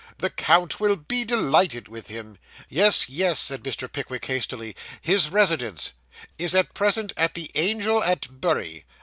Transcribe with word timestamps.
The 0.17 0.31
count 0.31 0.79
will 0.79 0.95
be 0.95 1.23
delighted 1.23 1.87
with 1.87 2.07
him.' 2.07 2.39
'Yes, 2.69 3.07
yes,' 3.07 3.37
said 3.39 3.61
Mr. 3.61 3.85
Pickwick 3.91 4.25
hastily. 4.25 4.75
'His 4.99 5.29
residence' 5.29 5.91
'Is 6.39 6.55
at 6.55 6.73
present 6.73 7.13
at 7.15 7.35
the 7.35 7.51
Angel 7.53 8.03
at 8.03 8.41
Bury. 8.41 8.85